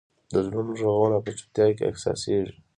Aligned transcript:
د 0.31 0.33
زړونو 0.45 0.71
ږغونه 0.79 1.17
په 1.25 1.29
چوپتیا 1.37 1.65
کې 1.77 1.83
احساسېږي. 1.89 2.55